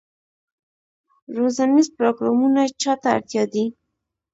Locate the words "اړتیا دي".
3.15-3.65